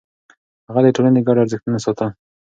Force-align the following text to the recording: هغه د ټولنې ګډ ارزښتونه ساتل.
هغه 0.67 0.81
د 0.83 0.87
ټولنې 0.95 1.21
ګډ 1.27 1.37
ارزښتونه 1.43 1.77
ساتل. 1.85 2.09